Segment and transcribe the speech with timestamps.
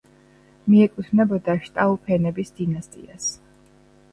[0.73, 3.29] მიეკუთვნებოდა შტაუფენების დინასტიას.